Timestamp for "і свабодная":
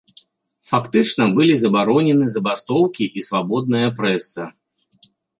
3.21-3.89